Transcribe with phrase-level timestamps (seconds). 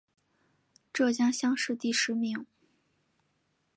[0.91, 2.47] 浙江乡试第十名。